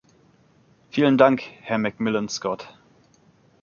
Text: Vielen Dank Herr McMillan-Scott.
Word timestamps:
Vielen 0.89 1.19
Dank 1.19 1.43
Herr 1.61 1.77
McMillan-Scott. 1.77 2.67